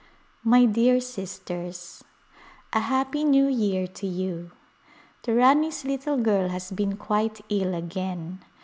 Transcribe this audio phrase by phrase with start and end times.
[0.43, 2.03] My dear Sisters:
[2.73, 4.49] A Happy New Year to you!
[5.21, 8.43] The Rani's little girl has been quite ill again.